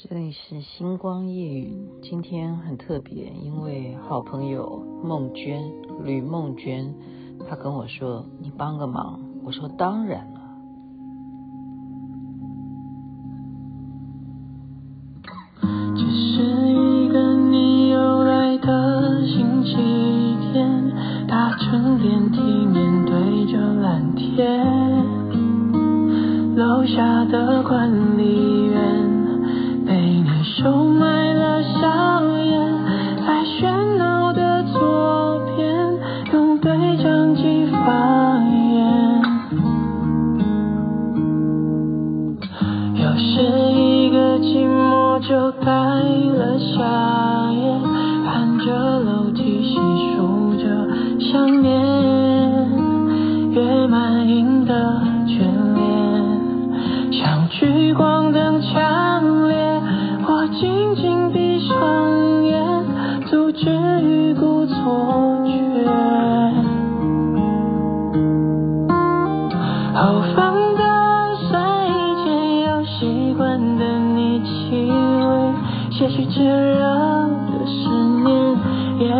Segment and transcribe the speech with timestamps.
[0.00, 5.72] 这里是星光夜语，今天很特别，因为好朋友孟娟
[6.04, 6.94] 吕梦娟，
[7.48, 10.32] 她跟我说：“你帮个忙。”我说：“当然
[45.48, 47.80] 寞就带了夏夜，
[48.26, 49.76] 看着楼梯细
[50.14, 50.86] 数着
[51.20, 51.87] 想念，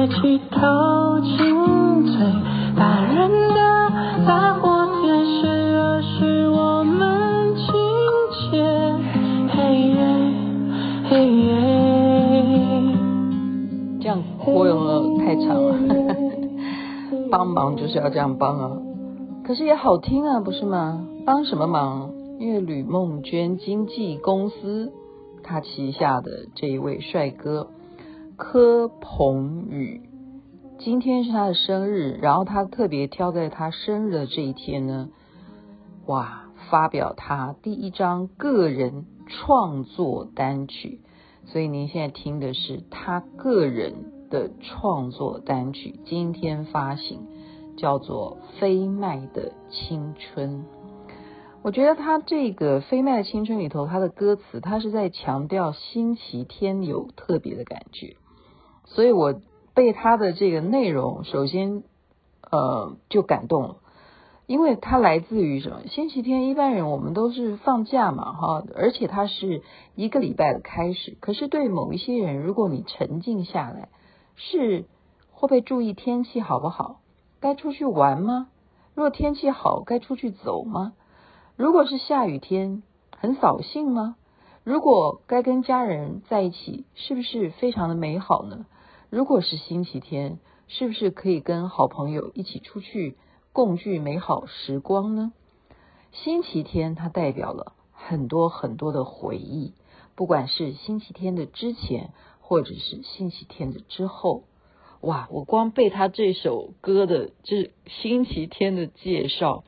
[0.09, 2.27] 也气透轻醉，
[2.77, 4.69] 大人的大火。
[14.51, 16.17] 我有没有太长了？
[17.31, 18.79] 帮忙就是要这样帮啊，
[19.45, 21.05] 可是也好听啊，不是吗？
[21.27, 22.11] 帮什么忙？
[22.41, 24.91] 因为吕梦娟经纪公司
[25.43, 27.69] 他旗下的这一位帅哥
[28.39, 30.01] 柯鹏宇，
[30.79, 35.11] 今天是他的生日，然后他特别挑在他生日的这一天呢，
[36.07, 41.01] 哇，发表他第一张个人创作单曲，
[41.47, 44.17] 所以您现在听的是他个人。
[44.31, 47.27] 的创作单曲今天发行，
[47.79, 50.51] 叫做《飞麦的青春》。
[51.63, 58.17] 我觉得他这个《飞麦的青春》里头，他的歌词，他是在强调星期天有特别的感觉，
[58.89, 59.41] 所以我
[59.75, 61.85] 被他的这个内容，首先
[62.51, 63.77] 呃就感动了，
[64.47, 65.83] 因为它来自于什么？
[65.89, 69.63] 星期天一般人我们都是放假嘛，哈，而且它是
[69.95, 71.17] 一个礼拜的开始。
[71.21, 73.89] 可是对某一些人，如果你沉静下来，
[74.37, 74.87] 是
[75.31, 77.01] 会被注意天气好不好？
[77.41, 78.49] 该出去玩吗？
[78.95, 80.95] 如果天气好，该出去走吗？
[81.57, 82.83] 如果是下雨天，
[83.17, 84.17] 很扫兴吗？
[84.65, 88.67] 如果该跟家人在一起，是不是非常的美好呢？
[89.11, 93.17] 如果是星期天，是不是可以跟好朋友一起出去
[93.53, 95.33] 共聚美好时光呢？
[96.13, 99.75] 星期天它代表了很多很多的回忆，
[100.15, 102.11] 不管是星期天的之前。
[102.41, 104.45] 或者是星期天的之后，
[105.03, 105.29] 哇！
[105.31, 109.65] 我光被他这首歌的这星期天的介绍，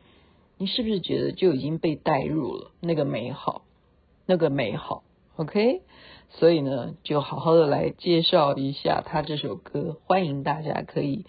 [0.56, 3.64] 你是不是觉得就已经被带入了那个美好，
[4.24, 5.02] 那个美好
[5.36, 5.82] ？OK，
[6.30, 11.26] 所以呢，就好好的来介绍一下他这首歌，欢迎大家可以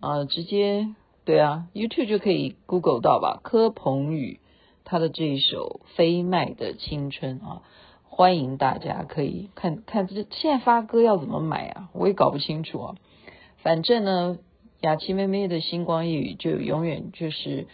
[0.00, 0.88] 啊、呃、直接
[1.24, 4.40] 对啊，YouTube 就可以 Google 到吧，柯鹏宇
[4.84, 7.62] 他的这一首《飞麦的青春》啊。
[8.06, 11.88] 欢迎大家可以看看这现在发歌要怎么买啊？
[11.92, 12.94] 我也搞不清楚啊。
[13.56, 14.38] 反正呢，
[14.82, 17.66] 雅琪妹妹的星光夜语就永远就是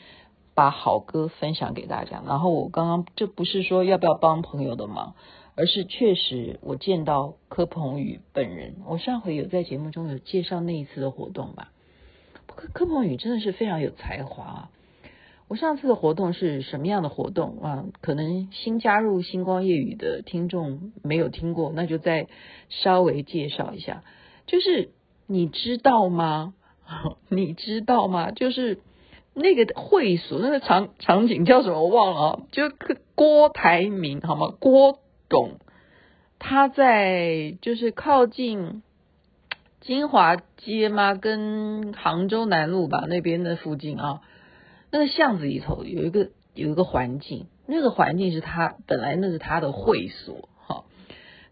[0.54, 2.22] 把好歌分享给大家。
[2.26, 5.14] 然后我刚刚这不是说要不要帮朋友的忙，
[5.60, 8.76] 而是确实我见到柯鹏宇本人。
[8.86, 11.70] 我上回有在节目中有介绍那一次的活动吧。
[12.46, 14.70] 柯柯鹏宇真的是非常有才华。
[15.48, 17.84] 我上次的活动是什么样的活动啊？
[18.00, 22.28] 可能新加入星光夜语的听众没有听过，那就再
[22.70, 24.02] 稍微介绍一下。
[24.46, 24.92] 就是
[25.26, 26.54] 你知道吗？
[27.28, 28.30] 你知道吗？
[28.30, 28.78] 就是
[29.34, 31.82] 那个会所那个场场景叫什么？
[31.82, 32.42] 我忘了啊。
[32.50, 32.62] 就
[33.14, 34.54] 郭台铭好吗？
[34.58, 35.00] 郭
[35.30, 35.52] 懂
[36.38, 38.82] 他在就是靠近
[39.80, 41.14] 金华街吗？
[41.14, 44.20] 跟杭州南路吧那边的附近啊。
[44.90, 50.84] 那个巷子里头有一个有一个环境，那个环境是他本来那是他的会所，哈，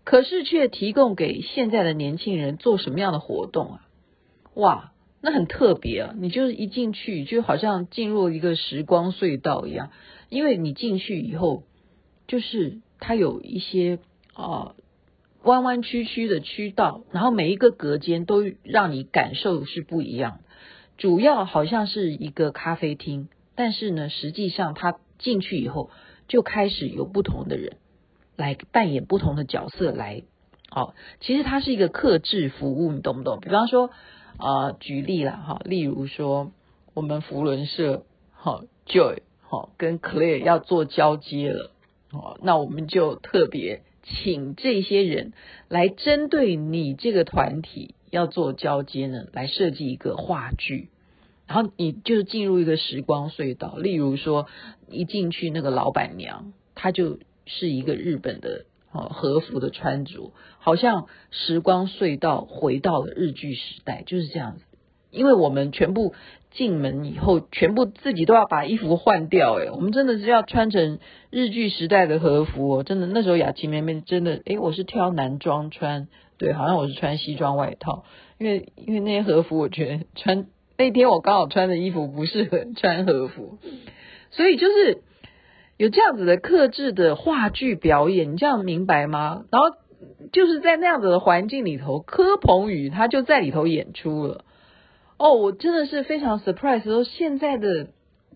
[0.05, 3.87] 可是却提供给现在的年轻人做什么样的活动啊？
[4.55, 4.93] 哇，
[5.23, 6.15] 那很特别啊！
[6.17, 9.91] 你就是一进去就好像进入一个时光隧道一样，
[10.29, 11.63] 因为你进去以后，
[12.27, 13.99] 就是它有一些
[14.35, 14.75] 啊
[15.43, 20.41] 弯弯曲曲的渠道，然后每一个隔间都让你感受是不一样。
[20.97, 25.91] 主要好像是一个咖啡厅，但是呢，实际上他进去以后
[26.27, 27.77] 就开始有不同的人，
[28.37, 30.23] 来扮演不同的角色来，
[30.71, 33.39] 哦，其实它是一个客制服务，你懂不懂？
[33.41, 33.91] 比方说，
[34.39, 36.51] 啊、呃，举例了哈，例如说
[36.95, 41.71] 我们福伦社，好、Joy，好、跟 Clare 要做交接了，
[42.13, 45.33] 哦，那我们就特别请这些人
[45.69, 50.89] 来针对你这个团体要做交接呢，来设计一个话剧。
[51.47, 54.47] 然后你就是进入一个时光隧道，例如说
[54.91, 64.63] 一进去那个老板娘，她就是一个日本的哦和服的穿着，好像时光隧道回到了日剧时代，就是这样子。
[65.11, 66.13] 因为我们全部
[66.51, 70.99] 进门以后，全部自己都要把衣服换掉，诶，我们真的是要穿成
[71.31, 76.09] 日剧时代的和服哦，真的那时候雅琪妹妹真的，诶，我是挑男装穿，
[76.39, 78.05] 对，好像我是穿西装外套，
[78.39, 80.47] 因为因为那些和服我觉得穿。
[80.81, 83.59] 那天我刚好穿的衣服不适合穿和服，
[84.31, 85.03] 所以就是
[85.77, 89.43] 有这样子的克制的话剧表演，你这样明白吗？
[89.51, 89.71] 然后
[90.33, 94.45] 就是在那样子的环境里头，柯鹏宇他就在里头演出了。
[95.19, 97.89] 哦，我真的是非常 surprise，说现在的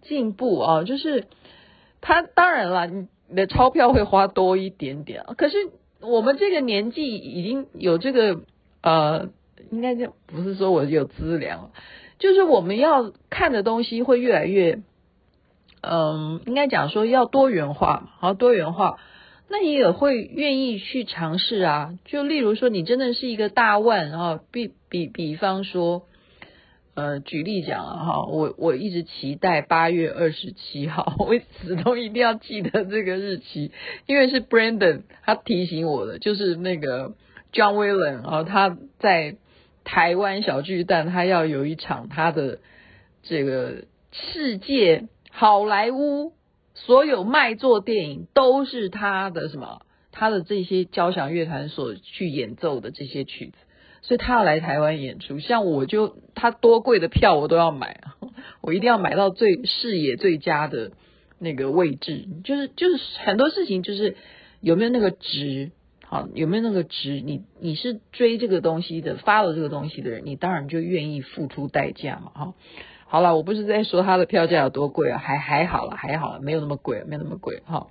[0.02, 1.26] 进步啊，就是
[2.00, 5.56] 他当然了，你的钞票会花多一点点，可是
[6.00, 8.40] 我们这个年纪已经有这个
[8.82, 9.28] 呃，
[9.70, 11.70] 应该就不是说我有资粮。
[12.18, 14.80] 就是我们要看的东西会越来越，
[15.80, 18.98] 嗯，应该讲说要多元化，好多元化，
[19.48, 21.98] 那你也会愿意去尝试啊。
[22.04, 26.04] 就例如说，你真的是一个大腕啊，比比比方说，
[26.94, 33.72] 呃，举例讲啊，哈，我我一直期待八月二十七号，我始终一定要记得这个日期，
[34.06, 37.14] 因为是 Brandon 他提醒我的，就是那个
[37.52, 39.36] John Wayland 啊，他在。
[39.84, 42.60] 台湾小巨蛋，他要有一场他的
[43.24, 46.34] 这个世界好莱坞
[46.72, 49.82] 所有卖座电影都是他的什么？
[50.12, 53.54] 他的这些交响乐团所去演奏的这些曲子，
[54.02, 55.38] 所以他要来台湾演出。
[55.38, 58.02] 像我就他多贵的票我都要买，
[58.60, 60.92] 我一定要买到最视野最佳的
[61.38, 62.26] 那个位置。
[62.44, 64.16] 就是就是很多事情就是
[64.60, 65.70] 有没有那个值。
[66.04, 67.22] 好，有没有那个值？
[67.22, 72.32] 你你是追这个东西的，follow 这个东西的人，你当然就愿意付出代价嘛。
[72.34, 72.54] 哈，
[73.06, 77.62] 好了，我不是在说他的票价有多贵啊，还还好了，还好了，没有那么贵，没有那么贵。
[77.64, 77.86] 哈，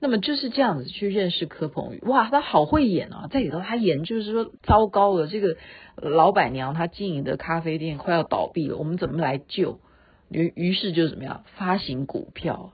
[0.00, 5.56] 那么就是这样子去认识柯鹏宇，哇，他好会演啊，在里头他演就是说糟糕了，这个
[5.96, 9.80] 老板娘她经营的咖啡店快要倒闭了，我们怎么来救？
[10.28, 12.72] 于于是就怎么样发行股票，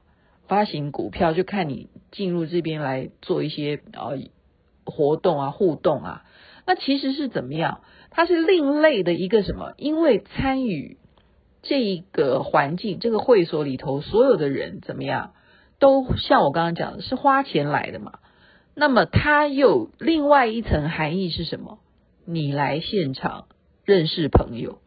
[0.48, 4.10] 发行股票就看你进入这边来做一些啊。
[4.86, 6.24] 活动啊，互动啊，
[6.66, 7.80] 那其实是怎么样？
[8.10, 9.72] 它是另类的一个什么？
[9.78, 10.98] 因为参与
[11.62, 15.32] 这个环境，这个会所里头所有的人怎么样，
[15.78, 18.18] 都像我刚刚讲的，是花钱来的嘛。
[18.74, 21.78] 那么它又另外一层含义是什么？
[22.26, 23.46] 你来现场
[23.84, 24.78] 认识朋友，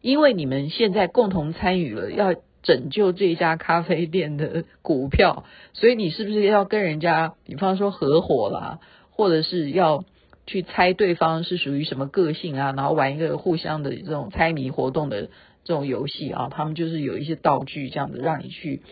[0.00, 8.78] 因为你们现在共同参与了要拯救这家咖啡店的股票，所以你是不是要跟人家，比方说合伙啦？
[9.10, 10.04] 或者是要
[10.46, 15.28] 去猜对方是属于什么个性啊，然后玩一个互相的这种猜谜活动的
[15.64, 18.82] 这种游戏啊，他们就是有一些道具这样子让你去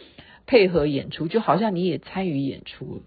[0.46, 3.02] 配合演出，就好像你也参与演出，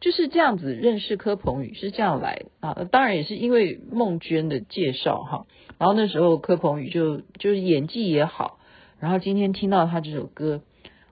[0.00, 5.46] 就是这样子认识柯鹏宇是这样来啊，当然也是因为孟娟的介绍哈，
[5.78, 8.58] 然后那时候柯鹏宇就就是演技也好，
[8.98, 10.62] 然后今天听到他这首歌，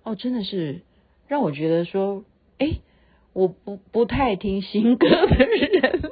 [0.02, 0.81] 哦，真的是
[1.26, 2.25] 让我觉得说，
[2.59, 2.81] 诶。
[3.35, 6.02] 我不不太听新歌的人，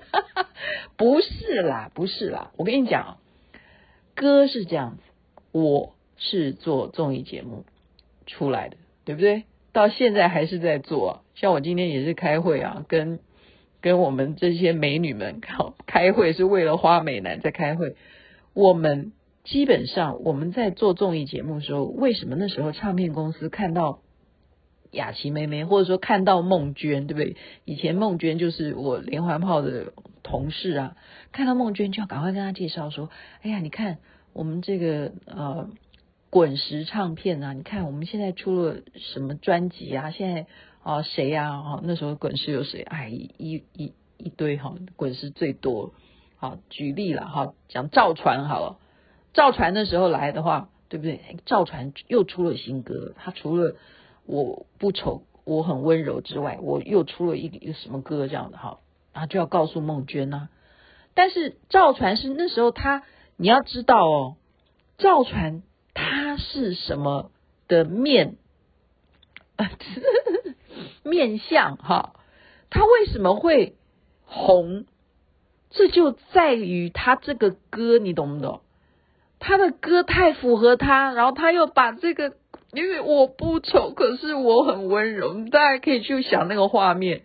[0.96, 2.50] 不是啦，不是啦。
[2.56, 3.18] 我跟你讲，
[4.16, 5.02] 歌是这样子，
[5.52, 7.64] 我是做综艺节目
[8.26, 9.44] 出来的，对不对？
[9.72, 13.20] 到现在还是在做，像我今天也是开会啊，跟
[13.80, 17.96] 跟我们这些美女们开 开会，是为了花美男在开会。
[18.54, 19.12] 我们
[19.44, 24.00] 基本上我们在做综艺节目的时候，为什么那时候唱片公司看到？
[24.92, 27.34] 雅琪妹妹，或者说看到孟娟，对不对？
[27.64, 30.96] 以前孟娟就是我连环炮的同事啊，
[31.32, 33.08] 看到孟娟就要赶快跟她介绍说
[33.40, 33.96] ：“哎呀，你看
[34.34, 35.70] 我们这个呃
[36.32, 40.10] 滚石唱片啊，你看我们现在出了什么专辑啊？
[40.10, 40.46] 现在
[40.82, 41.50] 啊谁呀？
[41.60, 42.80] 啊那时候滚石有谁？
[42.80, 45.92] 哎一一一堆哈，滚石最多。
[46.36, 48.78] 好举例了哈，讲赵传好了，
[49.34, 51.20] 赵传那时候来的话，对不对？
[51.44, 53.76] 赵传又出了新歌，他除了
[54.24, 58.78] 我不丑，我很温柔之外，我又出了一个什么歌这样的哈，
[59.12, 60.48] 然后就要告诉孟娟呐、啊。
[61.12, 63.02] 但是赵传是那时候他，
[63.36, 64.36] 你要知道哦，
[64.96, 65.62] 赵传
[66.32, 67.30] 他是什么
[67.68, 68.36] 的面，
[71.04, 72.14] 面相哈？
[72.70, 73.76] 他为什么会
[74.24, 74.86] 红？
[75.68, 78.62] 这就在于他这个歌，你懂不懂？
[79.40, 82.32] 他的歌太符合他，然后他又把这个，
[82.72, 87.24] 因为我不丑，可是我很温柔，大家可以去想那个画面。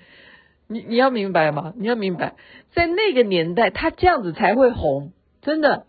[0.67, 1.73] 你你要明白吗？
[1.77, 2.35] 你要明白，
[2.73, 5.85] 在那个年代，他这样子才会红，真的。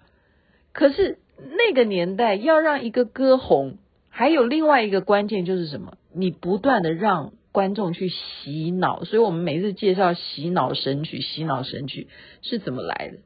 [0.72, 3.78] 可是那个年代要让一个歌红，
[4.09, 5.97] 还有另外一个关键就是什么？
[6.12, 12.09] 你不断的让观众去洗脑，所以我们每次介绍洗脑神曲，洗脑神曲
[12.42, 13.18] 是怎么来的？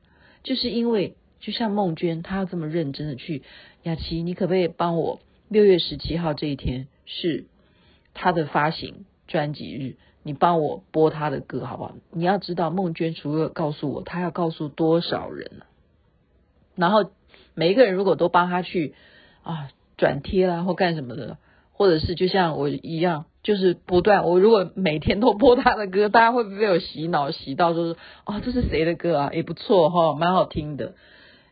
[0.43, 3.43] 就是因为就像孟娟，她要这么认真的去，
[3.83, 7.47] 雅琪，你可不可以帮我六月十七号这一天是
[8.15, 11.97] 她的发行专辑日，你帮我播她的歌好不好？
[12.11, 15.65] 你要知道，孟娟除了告诉我，她要告诉多少人呢？
[16.75, 17.11] 然后
[17.55, 18.95] 每一个人如果都帮他去
[19.43, 21.39] 啊转贴啦或干什么的，
[21.73, 23.27] 或者是就像我一样。
[23.43, 29.31] 就是不断，我如果每天都播他的歌，大家会不会被我洗脑洗到说，就是哦，这是谁的歌啊？
[29.33, 30.95] 也不错哈，蛮好听的。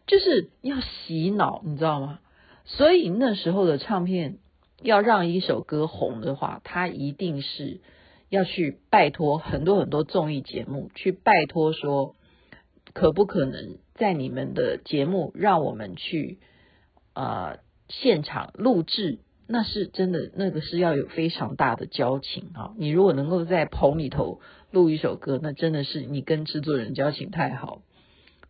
[0.06, 2.20] 就是要洗脑，你知道吗？
[2.64, 4.36] 所以那时候的唱片
[4.80, 7.80] 要让一首歌红的话，他一定是
[8.28, 12.14] 要去拜托很多很多综艺节目，去拜托说，
[12.94, 16.38] 可不可能在你们的节目让我们去
[17.14, 19.18] 呃现场录制。
[19.52, 22.70] 那是真的，那个是要有非常大的交情啊！
[22.78, 27.82] 你如果能够在棚里头录一首歌，那真的是你跟制作人交情太好，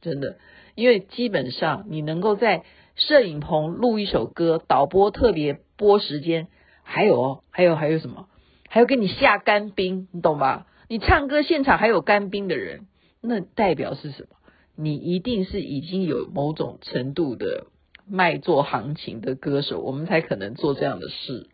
[0.02, 0.36] 真的。
[0.74, 2.64] 因为基本上你能够在
[2.96, 6.48] 摄影棚录一首歌，导播特别播时间，
[6.82, 8.28] 还有哦，还有还有什么？
[8.68, 10.66] 还有给你下干冰，你懂吧？
[10.86, 12.86] 你唱歌现场还有干冰的人，
[13.20, 14.36] 那代表是什么？
[14.76, 17.66] 你一定是已经有某种程度的。
[18.12, 21.48] 卖座行情的歌手，我们才可能做这样的事。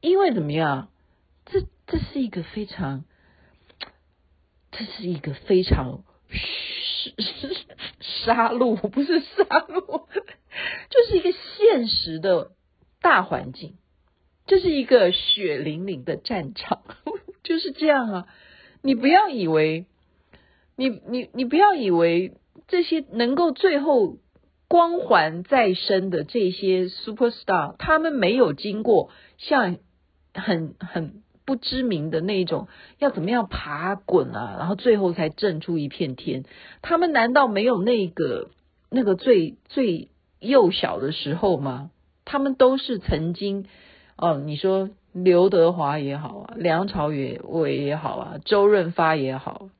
[0.00, 0.88] 因为怎么样？
[1.46, 3.04] 这这是一个非常，
[4.70, 6.04] 这是一个非常
[8.24, 10.06] 杀戮，不是杀戮，
[10.90, 12.52] 就是一个现实的
[13.00, 13.78] 大环境，
[14.46, 16.84] 这是一个血淋淋的战场，
[17.42, 18.28] 就是这样啊！
[18.80, 19.86] 你不要以为，
[20.78, 22.32] 你你你不要以为
[22.68, 24.16] 这些能够最后。
[24.70, 29.08] 光环再生的这些 super star，他们没有经过
[29.38, 29.78] 像
[30.34, 32.68] 很很不知名的那一种
[32.98, 36.44] 要怎么样爬滚啊，然后最后才挣出一片天。
[36.82, 38.50] 他们难道没有那个
[38.90, 41.90] 那个最最幼小的时候吗？
[42.26, 43.64] 他们都是曾经
[44.18, 49.70] 哦，你说刘德华也好啊，梁朝伟也好啊，周润发也好。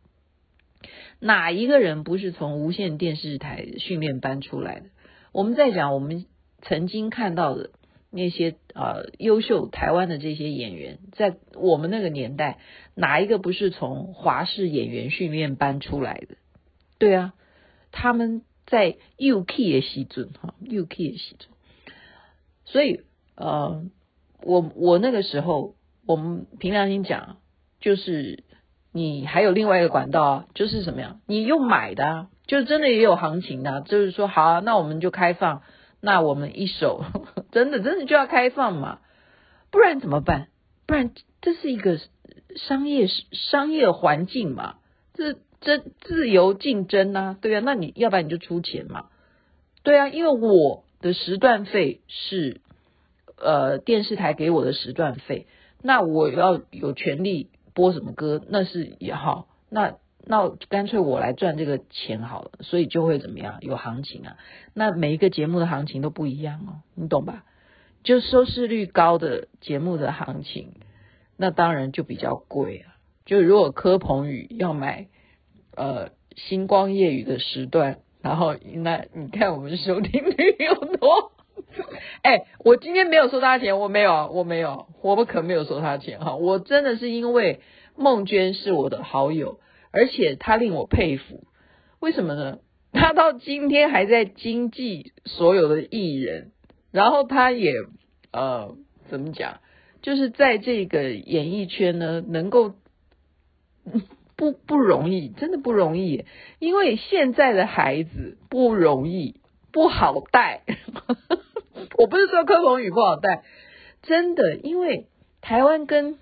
[1.21, 4.87] 哪一个人不是从无线电视台训练班出来的？
[5.33, 6.27] 我们在讲我们
[6.63, 7.71] 曾经看到的
[8.11, 12.59] 那些呃优秀台湾的这些演员，在我们那个年代，
[12.95, 16.37] 哪一个不是从华视演员训练班出来的？
[16.99, 17.35] 对啊，
[17.91, 21.49] 他们在 UK 的时阵哈，UK 的时阵，
[22.65, 23.01] 所以
[23.35, 23.85] 呃，
[24.43, 25.75] 我我那个时候，
[26.07, 27.39] 我们凭良心讲，
[27.81, 28.45] 就是。
[28.93, 31.17] 你还有另外一个管道，就是什么呀？
[31.27, 35.63] 你用买的啊，就真的也有行情的，就是说好啊，那我们就开放，
[36.01, 37.05] 那我们一手
[37.53, 39.01] 真的真的就要开放嘛，
[39.71, 40.49] 不然怎么办？
[40.87, 41.11] 不然
[41.43, 41.99] 这是一个
[42.57, 44.77] 商业商业环境嘛，
[45.13, 49.07] 这这自由竞争呐，对啊，那你要不然你就出钱嘛，
[49.83, 52.63] 对啊，因为我的时段费是
[53.37, 55.47] 呃电视台给我的时段费，
[55.83, 57.51] 那我要有权利。
[57.79, 59.95] 播什么歌那是也好，那
[60.27, 64.37] 那干脆我来赚这个钱好了，所以就会怎么样有行情啊？
[64.75, 67.45] 那每一个节目的行情都不一样哦，你懂吧？
[68.03, 70.73] 就收视率高的节目的行情，
[71.37, 72.97] 那当然就比较贵啊。
[73.27, 75.07] 就如果柯鹏宇要买
[75.77, 81.31] 呃星光夜雨的时段，然后那你看我们收听率有多？
[82.23, 86.37] 哎、我今天没有收他钱，我没有，我没有，我不可没有收他钱哈。
[86.37, 87.61] 我真的是因为
[87.97, 89.61] 孟娟是我的好友，
[89.91, 91.45] 而且她令我佩服。
[92.01, 92.59] 为什么呢？
[92.93, 96.53] 她到今天还在经济所有的艺人，
[96.91, 97.73] 然后她也
[98.33, 98.77] 呃
[99.09, 99.61] 怎么讲，
[100.01, 102.75] 就是在这个演艺圈呢，能够
[104.37, 106.25] 不不容易，真的不容易，
[106.59, 109.41] 因为现在的孩子不容易，
[109.73, 110.63] 不好带。
[111.97, 113.43] 我不是说柯鹏宇不好带，
[114.03, 115.09] 真的，因为
[115.41, 116.19] 台湾跟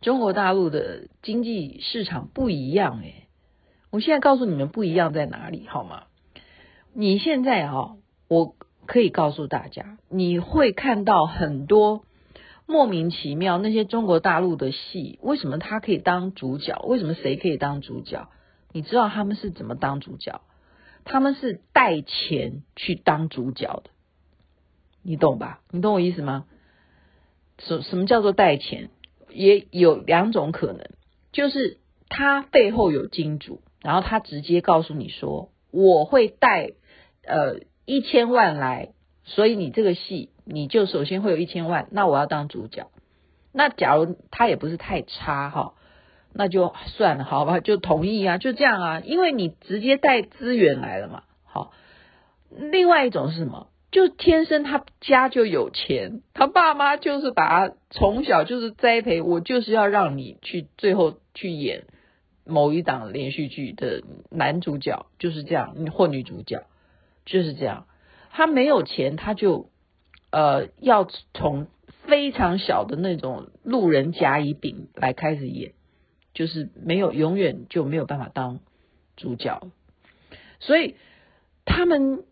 [0.00, 3.26] 中国大陆的经济市场不一样诶，
[3.90, 6.04] 我现在告诉你们不一样在哪里好吗？
[6.92, 7.96] 你现在哈，
[8.28, 8.54] 我
[8.86, 12.04] 可以告诉大家，你会看到很多
[12.66, 16.82] 莫名其妙，那些中国大陆的戏，为什么他可以当主角？
[16.86, 18.28] 为什么谁可以当主角？
[18.72, 20.40] 你知道他们是怎么当主角？
[21.04, 23.90] 他们是带钱去当主角的，
[25.02, 25.60] 你懂吧？
[25.70, 26.46] 你懂我意思吗？
[27.58, 28.90] 什什么叫做带钱？
[29.28, 30.90] 也有两种可能，
[31.32, 31.78] 就是
[32.08, 36.72] 他背后有金主，然后他直接告诉你说，我会带
[37.24, 38.92] 呃一千万来，
[39.24, 40.30] 所以你这个戏。
[40.52, 42.90] 你就首先会有一千万，那我要当主角。
[43.52, 45.74] 那假如他也不是太差哈，
[46.32, 51.22] 那就算了，好吧，就同意啊，就这样啊，因为你直接带资源来了嘛。
[51.44, 51.70] 好，
[52.50, 53.68] 另外一种是什么？
[53.90, 61.84] 就天生他家就有钱，他爸妈就是把他从小就是栽培，我就是要让你去最后去演
[62.44, 66.64] 某一档连续剧的男主角，就是这样，或女主角
[67.24, 67.86] 就是这样。
[68.30, 69.70] 他没有钱，他就。
[70.32, 71.66] 呃，要从
[72.06, 75.72] 非常小的那种路人甲乙丙来开始演，
[76.34, 78.60] 就是没有永远就没有办法当
[79.16, 79.72] 主角，
[80.60, 80.94] 所以
[81.64, 82.22] 他们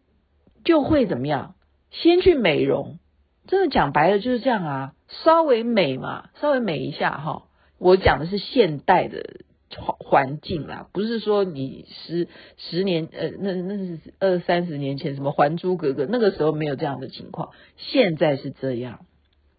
[0.65, 1.55] 就会怎么样？
[1.91, 2.99] 先去美容，
[3.47, 7.45] 真的讲白了就是这样啊，稍微美嘛，稍微美一下哈。
[7.79, 9.41] 我讲的是现代的。
[9.71, 19.05] 环环境啦，不是说你十十年呃，那那是二三十年前什么《还珠格格》那个时候没有这样的情况，现在是这样，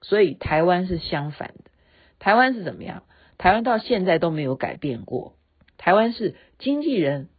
[0.01, 1.69] 所以台湾是相反的。
[2.17, 3.03] 台湾是怎么样？
[3.37, 5.35] 台湾到现在都没有改变过。
[5.77, 7.29] 台湾是经纪人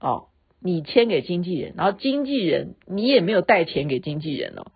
[0.00, 0.28] 哦，
[0.64, 4.72] 你签给经纪人，然后经纪人你也没有带钱给经纪人哦，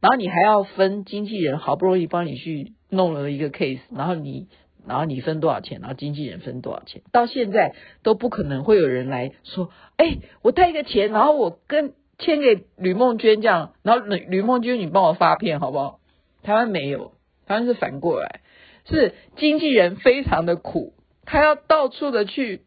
[0.00, 4.48] 然后你还要分经纪人好不容易帮你去弄了一个 case，然后你。
[4.88, 7.74] 然后你分多少钱，然后经纪人分多少钱，到现在
[8.04, 15.98] 都不可能会有人来说，哎，我带一个钱，然后我跟签给吕梦娟这样，然后吕吕梦娟你帮我发片好不好？
[16.44, 17.14] 台湾没有，
[17.48, 18.42] 台湾是反过来，
[18.88, 20.92] 是经纪人非常的苦，
[21.24, 22.62] 他要到处的去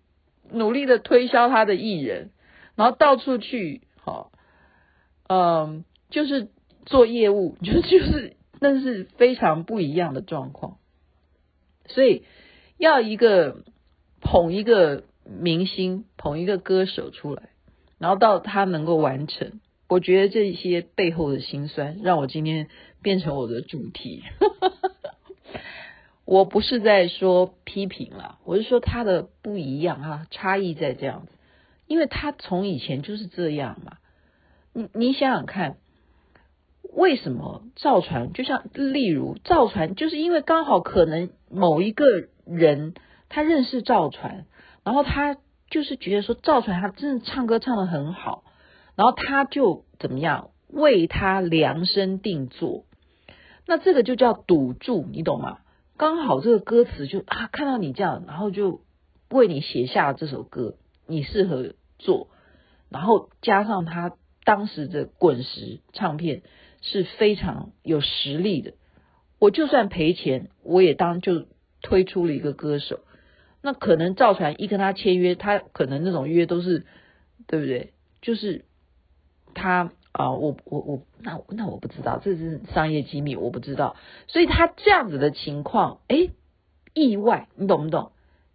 [0.51, 2.31] 努力的推销他的艺人，
[2.79, 4.31] 然后到处去，好，
[5.27, 6.47] 嗯，就是
[6.85, 10.77] 做业务，就 就是那是非常不一样的状况。
[11.87, 12.23] 所以
[12.77, 13.65] 要一个
[14.21, 17.49] 捧一个明星，捧一个歌手出来，
[17.97, 22.69] 然后到他能够完成，我觉得这些背后的辛酸，让我今天
[23.01, 24.23] 变成我的主题。
[26.23, 31.33] 我不是在说批评啦，我是说他的不一样哈，差异在这样子，
[31.89, 33.97] 因为他从以前就是这样嘛。
[34.71, 35.75] 你你想想看。
[36.91, 42.03] 为什么赵传就像例如赵传，就是因为刚好可能某一个
[42.45, 42.95] 人
[43.27, 44.47] 他认识赵传，
[44.83, 45.37] 然后他
[45.69, 48.43] 就是觉得说赵传他真的唱歌唱得很好，
[48.95, 52.85] 然后他就怎么样为他量身定做，
[53.67, 55.59] 那这个就叫赌注，你懂吗？
[55.95, 58.81] 刚好这个歌词就啊看到你这样，然后就
[59.29, 60.73] 为你写下这首歌，
[61.05, 62.29] 你适合做，
[62.89, 66.41] 然后加上他当时的滚石唱片。
[66.81, 68.71] 是非常有实力的，
[69.37, 71.45] 我就算赔钱，我也当就
[71.81, 73.01] 推出了一个歌手。
[73.61, 76.85] 那可能赵传一跟他签约，他可能那种约都是
[77.47, 77.91] 对不对？
[78.21, 78.63] 就是
[79.53, 83.97] 他啊，我我我，那那我不知道，这是商业机密，我不知道。
[84.27, 86.29] 所以他这样子的情况，哎，
[86.93, 88.13] 意外，你懂不懂？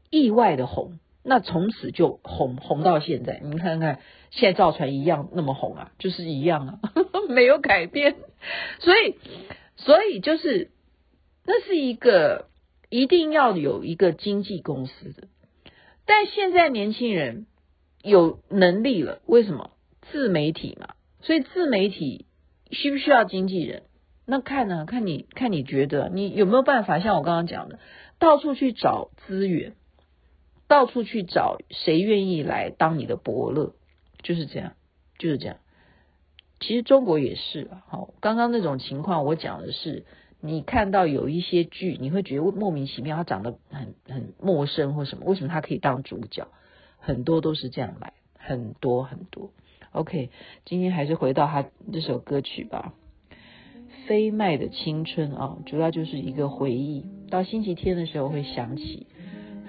[0.08, 0.98] 意外的红。
[1.24, 3.98] 那从此就红红到现在，你看看
[4.30, 8.16] 现在造船一样那么红啊，就是一样啊，呵 呵没有改变。
[8.80, 9.16] 所以，
[9.76, 10.70] 所以就是
[11.46, 12.48] 那是一个
[12.90, 15.28] 一定要有一个经纪公司的。
[16.04, 17.46] 但现在年轻人
[18.02, 19.70] 有能力了，为什么？
[20.12, 22.26] 自媒体嘛，所以自媒体
[22.70, 23.84] 需不需要经纪人？
[24.26, 24.84] 那看呢？
[24.84, 27.00] 看你看你觉得你有没有办法？
[27.00, 27.78] 像我刚刚讲的，
[28.18, 29.72] 到处去找资源。
[30.66, 33.74] 到处去找谁愿意来当你的伯乐，
[34.22, 34.72] 就是这样，
[35.18, 35.56] 就是这样。
[36.60, 40.06] 其实中国也是，好，刚刚那种情况，我讲的是，
[40.40, 46.48] 你看到有一些剧，你会觉得莫名其妙，他长得很很陌生或什么，为什么他可以当主角？
[46.98, 49.50] 很多都是这样来，很多很多。
[49.92, 50.30] OK，
[50.64, 52.94] 今天还是回到他这首歌曲吧，
[54.06, 59.06] 《飞麦的青春》啊，主要就是一个回忆，到星期天的时候会想起。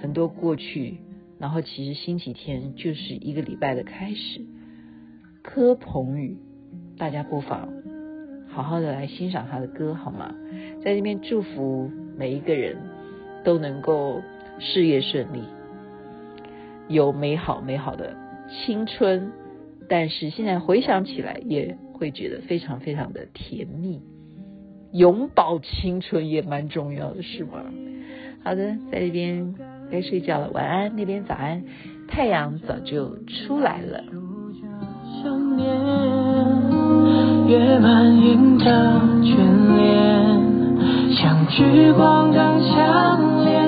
[0.01, 0.97] 很多过去，
[1.39, 4.41] 然后其实星期天就是一个礼拜的开始。
[5.41, 6.37] 柯鹏宇，
[6.97, 7.69] 大家不妨
[8.47, 10.33] 好好的来欣赏他的歌好吗？
[10.83, 12.77] 在这边祝福每一个人
[13.43, 14.21] 都能够
[14.59, 15.43] 事业顺利，
[16.87, 18.15] 有美好美好的
[18.49, 19.31] 青春。
[19.87, 24.01] 但是现在回想起来，也会觉得非常非常的甜蜜。
[24.91, 27.65] 永葆青春也蛮重要的，是吗？
[28.43, 29.53] 好的，在这边
[29.91, 31.63] 该睡觉了，晚安，那边早安，
[32.07, 34.03] 太阳早就出来了。
[35.23, 35.67] 想念
[37.47, 38.65] 越满盈的
[39.21, 39.37] 眷
[39.77, 43.59] 恋，像聚光灯强烈，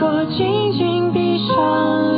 [0.00, 2.15] 我紧紧闭上。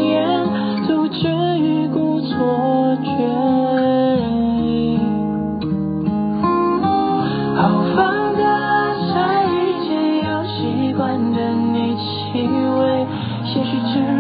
[13.79, 14.18] teacher.